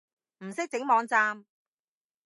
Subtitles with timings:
[0.39, 1.45] 唔識整網站